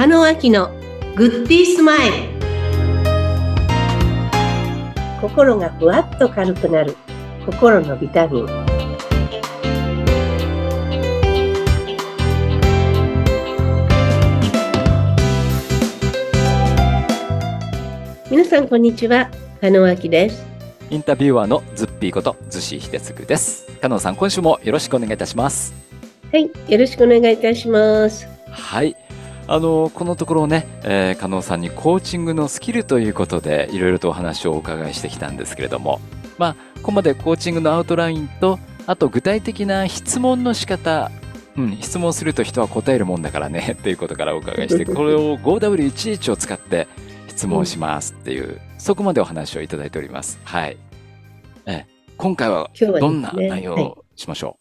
[0.00, 0.70] 中野明の
[1.14, 2.14] グッディースマイル
[5.20, 6.96] 心がふわっと軽くなる
[7.44, 8.46] 心のビタミン
[18.30, 20.46] 皆さんこんにちは加納明です
[20.88, 23.70] インタビュアーのズッピーことズシヒデツグです。
[23.82, 25.74] 加納さん、今週もよろしくお願いいたします。
[26.32, 28.96] はいよろしくお願いいたしますはい。
[29.50, 36.00] あの、このところね、えー、加納さんにコーチングのスキルということで、いろいろとお話をお伺いしてきたんですけれども、
[36.38, 41.10] まあ、ここまでコーチングのアウトラインと、あと具体的な質問の仕方、
[41.56, 46.86] うん、質問すると人は答えるもんだからね、 っていうことからお伺いして、 これを 5W11 を使って
[47.26, 50.38] 質問しますっていう、そこまでお話をいただいております。
[50.44, 50.76] はい。
[51.66, 54.58] えー今回はどんな内容をしましょ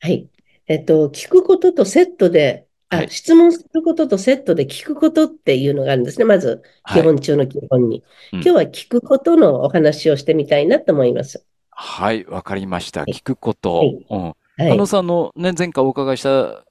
[0.00, 0.28] はい。
[0.66, 6.24] えっと、聞くこととセットで、あ、はい質問することとセットで聞くことっていうのがあるんですね。
[6.24, 7.02] まず、うはい。
[7.02, 8.02] 基本中の基本に。
[8.32, 11.44] うん今日は聞くことのお話をしてみたいなと思います。
[11.70, 13.02] はい、わかりました。
[13.06, 13.78] い聞くこと。
[13.78, 14.22] はいうん。
[14.22, 14.86] はい加納。
[14.86, 16.64] さんのね、前回お伺いした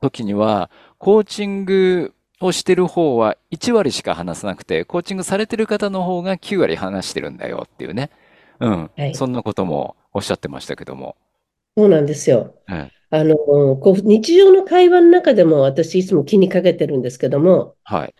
[0.00, 8.10] 時には、コーチングをしてる方は1割しか話さなくて、コーチングされてる方の方が9割話してるんだよっていうね。
[8.60, 8.90] うん。
[8.96, 11.16] はいそんなこともおっしゃってましたけども。
[11.76, 12.54] そうなんですよ。
[12.70, 13.36] ええあの、
[13.76, 18.14] こう、日常の会話の中でも私いつも気にかけてるんですけども、はい。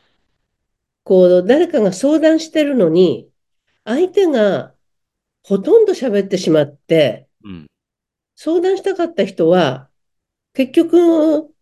[1.03, 3.29] こう、誰かが相談してるのに、
[3.85, 4.73] 相手が
[5.43, 7.67] ほとんど喋ってしまって、うん。
[8.37, 9.91] 相談したかった人は、
[10.53, 11.53] 結局、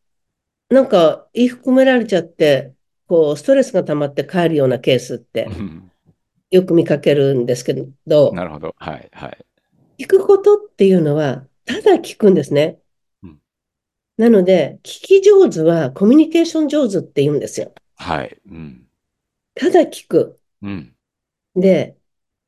[0.69, 2.75] なんか言い含められちゃって、
[3.07, 5.91] こう、ストレスが溜まって帰るようなケースってうん
[6.51, 7.73] よく見かけるんですけ
[8.07, 8.75] ど、なるほど。
[8.77, 9.39] はい、はい。
[9.99, 12.82] 聞くことっていうのは、ただ聞くんですねうん。
[14.23, 17.75] なので、聞き上手はコミュニケーション上手って言うんですよ。
[17.97, 18.39] はい。
[18.49, 18.87] うん。
[19.57, 20.39] ただ聞く。
[20.63, 20.95] うん。
[21.57, 21.97] で、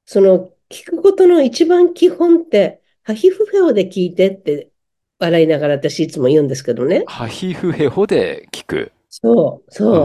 [0.06, 4.70] その聞くことの一番基本って、ハヒフヘオで聞いてって
[5.18, 7.02] 笑いながら私いつも言うんですけどね。
[7.08, 8.92] ハヒフヘホで聞く。
[9.10, 9.94] そう、そう。
[9.94, 10.00] うん。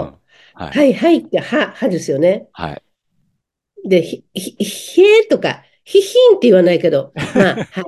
[0.55, 0.71] はい。
[0.71, 2.47] はい、はいって、は、はですよね。
[2.53, 2.81] はい。
[3.87, 7.83] で、ひ、ひ、ひえとか、ひひんって言わないけど、まあ、は、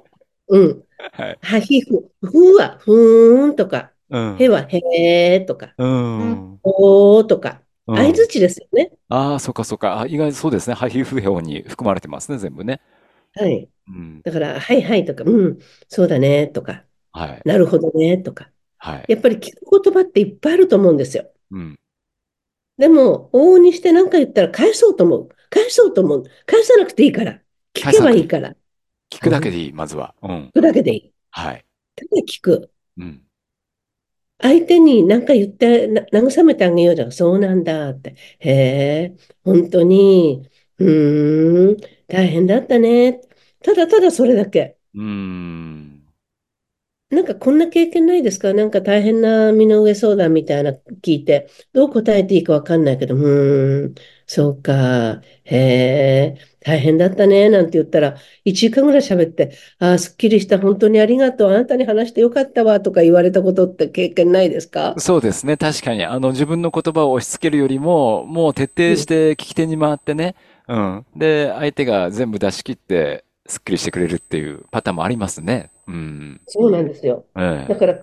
[0.47, 0.83] うん。
[1.13, 1.39] はい。
[1.41, 4.37] はひふ、ふは、ふーんとか、うん。
[4.37, 6.59] へは、へーとか、うん。
[6.63, 8.91] おーとか、うん相づちですよね。
[9.09, 9.99] ああ、そっかそっか。
[10.01, 10.75] あ、意外にそうですね。
[10.75, 12.79] ハヒフヘオに含まれてますね、全部ね。
[13.33, 13.67] はい。
[13.87, 14.21] うん。
[14.21, 15.59] だから、はいはいとか、うん、
[15.89, 17.41] そうだねとか、はい。
[17.43, 18.49] なるほどねとか。
[18.77, 19.05] はい。
[19.09, 21.31] やっぱり聞く言葉っていっぱいあると思うんですよ。
[21.51, 21.79] うん。
[22.77, 25.29] でも、往々にして何か言ったら返そうと思う。
[25.49, 26.23] 返そうと思う。
[26.45, 27.41] 返さなくていいから。
[27.73, 28.55] 聞けばいいから。
[29.11, 30.15] 聞くだけでいい、まずは。
[30.23, 30.29] うん。
[30.47, 31.13] 聞くだけでいい。
[31.31, 31.65] はい。
[31.95, 32.71] ただ聞く。
[32.97, 33.21] うん。
[34.41, 37.11] 相手に何か言って、な慰めてあげようじゃん。
[37.11, 38.15] そうなんだって。
[38.39, 38.51] へ
[39.13, 40.49] え、本当に、
[40.79, 41.77] うーん、
[42.07, 43.21] 大変だったね。
[43.63, 44.77] ただただそれだけ。
[44.95, 46.00] うーん。
[47.11, 48.53] なんかこんな経験ないですか？
[48.53, 53.95] なんか大変な身の上相談みたいな聞いて、どう答えていいかわかんないけど、うーん、
[54.25, 64.95] そうか、へえ、大変だったね、なんて言ったら、1時間ぐらい喋って、ああ、すっきりした、本当にありがとう、あなたに話してよかったわ、とか言われたことって経験ないですか？
[64.97, 65.57] そうですね。
[65.57, 70.35] 確かに、あの、自分の言葉を押し付けるよりも、もう徹底して聞き手に回ってね。
[70.69, 71.05] うん。
[71.17, 75.71] で、相手が全部出し切って、すっきりしてくれるっていうパターンもありますね。
[75.85, 76.41] うん。
[76.47, 77.25] そうなんですよ。
[77.35, 77.67] ええ。
[77.67, 77.99] だから、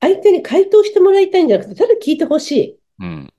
[0.00, 2.78] 相手に回答してもらいたいんじゃなくて、ただ聞いてほしい。
[3.00, 3.32] うん。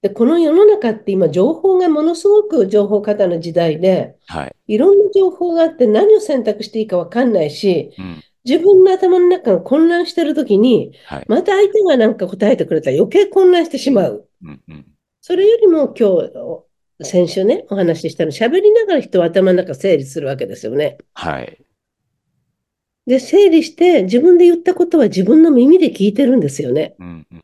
[0.00, 4.56] で、この世の中って今、情報がものすごく情報過多の時代で、はい。
[4.66, 8.22] いろんな情報があって何を選択していいかわかんないし、うん。
[8.46, 11.24] 自分の頭の中が混乱してるときに、はい。
[11.28, 14.26] また相手が何か答えてくれたら余計混乱してしまう。
[14.42, 14.62] うん。
[14.68, 14.86] うん。
[15.20, 16.63] それよりも今日、
[17.02, 20.98] 先週ね、お話ししたの、喋りながら人は頭の中整理するわけですよね。
[21.14, 21.58] はい。
[23.06, 26.94] で、整理して自分で言ったことは自分の耳で聞いてるんですよね。
[26.98, 27.26] うん。
[27.30, 27.40] うん。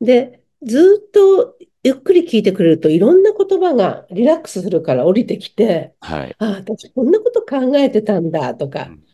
[0.00, 6.34] で、ずっとゆっくり聞いてくれるといろんな言葉がリラックスするから降りてきて、はい。
[6.38, 9.04] ああ、私こんなこと考えてたんだとかうん、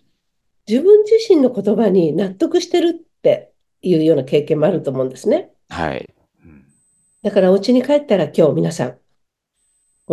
[0.66, 3.52] 自分自身の言葉に納得してるって
[3.82, 5.50] いうような経験もあると思うんですね。
[5.68, 6.08] はい。
[6.44, 6.64] うん。
[7.22, 8.98] だからお家に帰ったら今日皆さん、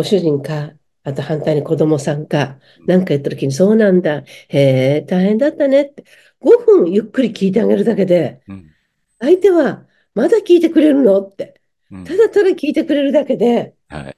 [0.00, 0.72] ご主人か、
[1.04, 6.04] あと反対に子供さんか、何か言った時にそうなんだ、へえ、大変だったねって、
[6.40, 8.70] 5分ゆっくり聞いてあげるだけで、うん。
[9.18, 11.60] 相手はまだ聞いてくれるのって、
[11.90, 12.04] うん。
[12.04, 14.16] ただただ聞いてくれるだけで、はい。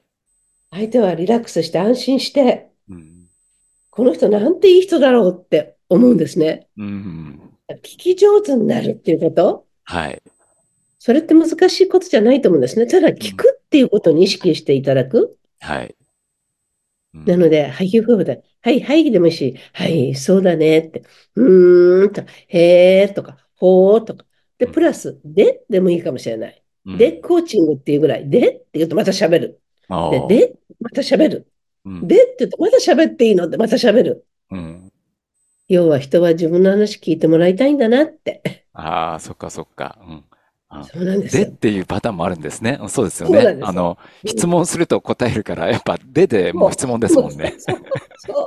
[0.71, 3.27] 相手はリラックスして安心して、うん。
[3.91, 6.69] この人なんていい人だろうって思うんですね。
[6.79, 7.41] うん。
[7.83, 9.67] 聞き上手になるっていうこと？
[9.83, 10.23] はい。
[11.01, 12.87] それって難しいことじゃないと思うんですね。
[12.87, 15.37] ただ、聞くっていうことに意識していただく。
[15.63, 15.97] はい。
[17.15, 21.03] うんなので、はい、夫婦で、はい、はいでもいいし、はい、そうだねって、
[21.35, 24.25] うーんと、へーとか、ほーとか。
[24.59, 26.63] で、プラス、ででもいいかもしれない。
[26.87, 29.61] うんで、コーチングっていうぐらい、でって言うとまた喋る。
[30.29, 31.53] で、で、また喋る。
[31.85, 34.27] うんでって言うとまた喋っていいのってまた喋る。
[34.51, 34.93] うん
[35.69, 38.67] 要は人は自分の話聞いてもらいたいんだなって。
[38.73, 39.99] ああ、そっかそっか。
[40.03, 40.32] うんあ
[40.85, 41.45] そうなんですよ。
[41.45, 42.79] でっていうパターンもあるんですね。
[42.89, 43.37] そうですよね。
[43.37, 47.55] そうなんですよあの、質問すると答えるから、やっぱででもう質問ですもんね。
[47.59, 47.77] そう
[48.19, 48.47] そう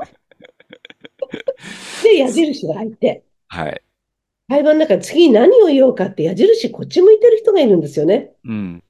[2.03, 3.81] で、矢印が入って、はい。
[4.47, 8.31] 会話の中で次に何を言おうかって矢印こっち向いてる人がいるんですよね。
[8.43, 8.83] うん。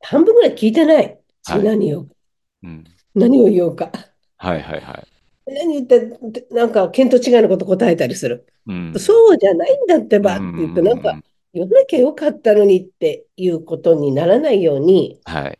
[0.00, 1.18] 半分ぐらい聞いてない。
[1.42, 2.14] 次はい何言おうか。
[2.62, 2.84] うん。
[3.14, 3.90] 何を言おうか。
[4.36, 5.06] はいはいはい。
[5.46, 8.46] 何言って、なんか見当違いのこと答えたりする。
[8.66, 8.94] うん。
[8.98, 11.18] そうじゃないんだってばって言って、なんか
[11.54, 15.58] うん言わなきゃよかったのにっていうことにならないように、はい。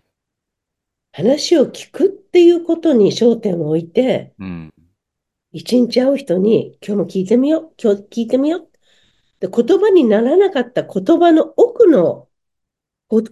[1.13, 4.73] 話を聞くっていうことに焦点を置いて、うん。
[5.53, 8.69] 一日会う人に、今日も聞いてみよう、今日聞いてみよう。
[9.41, 12.29] で、言葉にならなかった言葉の奥の
[13.09, 13.23] こ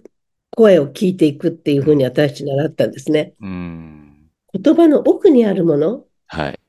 [0.55, 3.33] 声を聞いていくっていうふうに私たち習ったんですね。
[3.39, 4.29] うん。
[4.53, 6.59] 言葉の奥にあるものはい。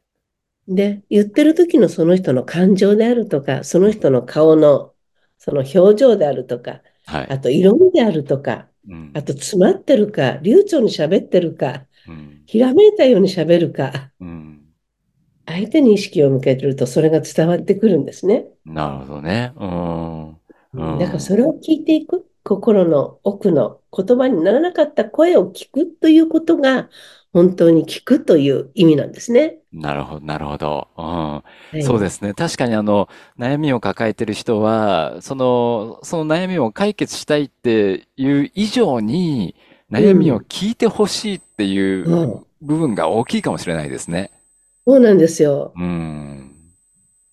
[0.68, 4.92] で、言ってる時のその人の感情であるとか、その人の顔の
[5.38, 7.28] その表情であるとか、はい。
[7.30, 12.42] あと色味であるとか、うんあと詰まってるか、流暢に喋ってるか、うん。
[12.46, 14.60] ひらめいたように喋るか、うん。
[15.46, 18.46] 相手に意識を向けてるとそれが伝わってくるんですね。
[18.64, 19.52] なるほどね。
[19.56, 20.28] うん。
[20.30, 20.34] う
[20.96, 26.88] んだからそれを聞いていく、心の奥の言葉にならなかった声を聞くということが、
[27.32, 29.58] 本当に聞くという意味なんですね。
[29.72, 30.88] なるほど、なるほど。
[30.96, 31.04] うん。
[31.04, 31.44] は
[31.74, 32.32] いそうですね。
[32.32, 33.08] 確かにあの、
[33.38, 39.54] 悩みを抱えてる人は、その、その悩みを解決したいっていう以上に、
[39.90, 44.32] 悩みを聞いてほしいっていううん部分が大きいかもしれないですね。
[44.86, 45.72] そうなんですよ。
[45.76, 46.54] うん。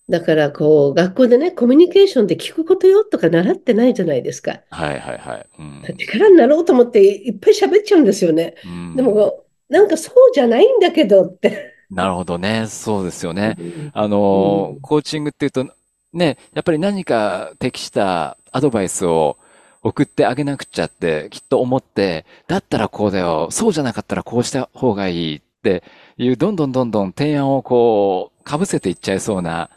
[0.08, 4.60] だから、こう、学校でね、コミュニケーションで聞くことよとか習ってないじゃないですか。
[4.70, 5.46] はいはいはい。
[5.58, 5.82] うん。
[5.98, 8.54] 力になろうと思っていっぱい喋っちゃうんですよね。
[8.64, 11.74] うんでも、なんかそうじゃないんだけどって。
[11.90, 12.66] なるほどね。
[12.68, 13.56] そうですよね。
[13.58, 15.66] うんあのうんコーチングっていうと、
[16.12, 19.38] ね、やっぱり何か適したアドバイスを
[19.82, 25.84] 送ってあげなくちゃってきっと思って、だったらこうだよ、そうじゃなかったらこうした方がいいって
[26.16, 29.70] いう、どんどんどんどん提案をこう、被せていっちゃいそうな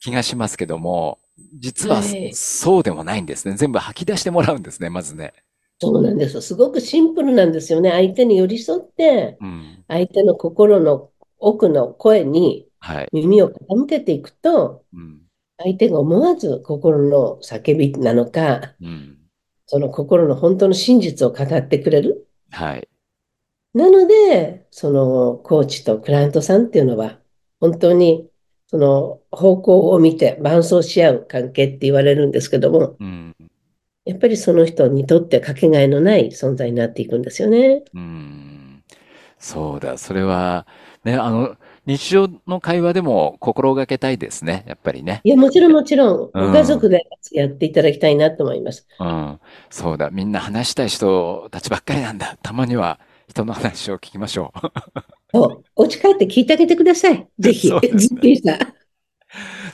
[0.00, 1.18] 気がしますけども、
[1.58, 3.56] 実ははいそうでもないんですね。
[3.56, 5.34] 全部吐き出してもらうんですね、まずね。
[5.80, 6.42] そうなんですよ。
[6.42, 7.90] すごくシンプルなんですよね。
[7.90, 9.84] 相手に寄り添って、うん。
[9.88, 13.08] 相手の心の奥の声にはい。
[13.12, 15.22] 耳を傾けていくと、うん。
[15.56, 19.18] 相手が思わず心の叫びなのか、うん。
[19.66, 22.28] その心の本当の真実を語ってくれる。
[22.50, 22.86] はい。
[23.72, 27.18] なので、そのコーチとクライアントさんっていうのは、
[27.58, 28.28] 本当に
[28.66, 33.33] その方向を見て伴走し合う関係って言われるんですけども、うん。
[34.04, 37.84] やっぱりその人にとってかけがえのない存在になっていくんですよね。
[37.94, 38.82] うん。
[39.38, 39.98] そうだ。
[39.98, 40.66] それは、
[41.04, 41.56] ね、あの、
[41.86, 44.64] 日常の会話でも心がけたいですね。
[44.66, 45.20] やっぱりね。
[45.24, 47.02] いや、もちろんもちろん、うんご家族で
[47.32, 48.86] やっていただきたいなと思います。
[48.98, 49.40] うん。
[49.70, 50.10] そうだ。
[50.10, 52.38] みんな話したい人たちばっかりなんだ。
[52.42, 54.68] たまには人の話を聞きましょう。
[55.32, 57.28] そう、お家帰って聞いてあげてください。
[57.38, 58.83] ぜひ、 ね ずっぴんさん。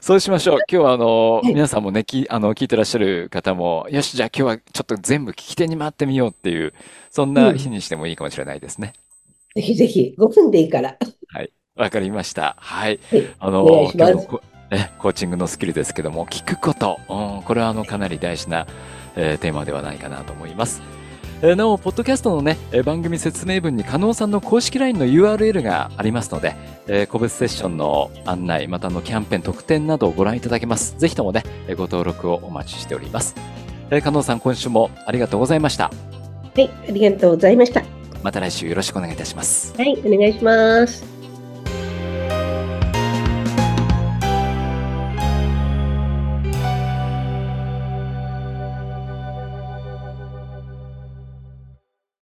[0.00, 0.58] そうしましょう。
[0.70, 6.72] 今日はあの、はい皆さんもね、き、あの、聞いてらっしゃる方も、よし、じゃあ今日はちょっと全部聞き手に回ってみようっていう、
[7.10, 8.94] そんな日にしてもいいかもしれないですね。
[9.54, 10.96] ぜひぜひ、5分でいいから。
[11.76, 12.56] わかりました。
[12.58, 13.00] はい。
[13.10, 18.66] はい、あの、お願いします今日のこね、コーチングのスキルですけども、聞くこと、うん、これはあの、かなり大事な、
[19.16, 20.82] えーテーマではないかなと思います。
[21.42, 26.54] えーなお、ポッドキャストのね、えー番組説明文に加納さんの公式 LINE の URL がありますので、
[26.92, 30.98] えー個別セッションの案内、またあのキャンペーン特典などをご覧いただけます。
[30.98, 33.36] ぜひともね、えーご登録をお待ちしております。
[33.90, 35.84] えー加納さん、今週もありがとうございました。
[35.84, 37.84] はい、ありがとうございました。
[38.24, 39.72] また来週よろしくお願いいたします。
[39.78, 41.09] はい、お願いします。